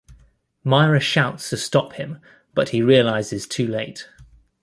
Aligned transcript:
Myra 0.63 0.99
shouts 0.99 1.51
to 1.51 1.57
stop 1.57 1.93
him 1.93 2.19
but 2.55 2.69
he 2.69 2.81
realizes 2.81 3.45
too 3.45 3.67
late. 3.67 4.07